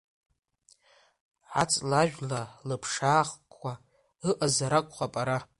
Аҵлажәла 1.61 2.41
лыԥшаахқәа 2.67 3.71
ыҟазар 4.29 4.73
акәхап 4.79 5.13
ара? 5.21 5.37